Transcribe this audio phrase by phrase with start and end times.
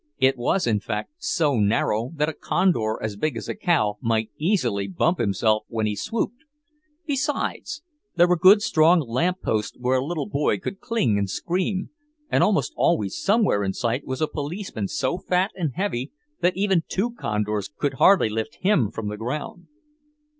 [0.17, 4.31] It was in fact so narrow that a Condor as big as a cow might
[4.35, 6.43] easily bump himself when he "swooped."
[7.05, 7.83] Besides,
[8.15, 11.91] there were good strong lamp posts where a little boy could cling and scream,
[12.31, 16.81] and almost always somewhere in sight was a policeman so fat and heavy that even
[16.87, 19.67] two Condors could hardly lift him from the ground.